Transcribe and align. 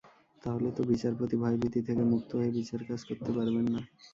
তাহলে 0.43 0.69
তো 0.77 0.81
বিচারপতি 0.91 1.35
ভয়ভীতি 1.41 1.79
থেকে 1.87 2.03
মুক্ত 2.11 2.29
হয়ে 2.39 2.55
বিচারকাজ 2.59 2.99
করতে 3.09 3.29
পারবেন 3.37 3.65
না। 3.73 3.79